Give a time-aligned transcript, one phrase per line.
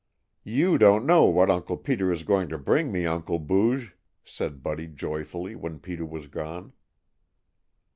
[0.43, 4.87] "You don't know what Uncle Peter is going to bring me, Uncle Booge!" said Buddy
[4.87, 6.73] joyfully, when Peter was gone.